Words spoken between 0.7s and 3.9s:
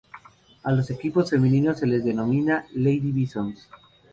los equipos femeninos se les denomina "Lady Bisons".